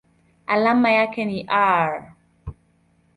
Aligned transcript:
Alama 0.45 0.91
yake 0.91 1.25
ni 1.25 1.43
Ar. 1.47 2.15